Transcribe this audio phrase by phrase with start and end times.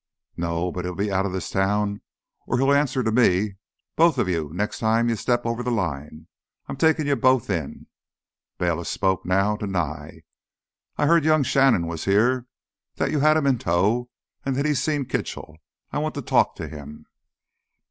[0.35, 2.01] "No, but he'll be out of this town
[2.47, 3.57] or he'll answer to me.
[3.95, 6.27] Both of you—next time you step over the line,
[6.65, 7.85] I'm taking you both in!"
[8.57, 10.23] Bayliss spoke now to Nye.
[10.97, 12.47] "I heard young Shannon was here,
[12.95, 14.09] that you had him in tow
[14.43, 15.57] and that he's seen Kitchell.
[15.91, 17.05] I want to talk to him."